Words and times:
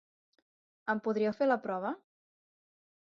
Em 0.93 1.01
podríeu 1.07 1.35
fer 1.41 1.49
la 1.49 1.59
prova? 1.67 1.93